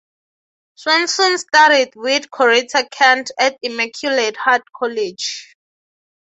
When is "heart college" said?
4.35-5.55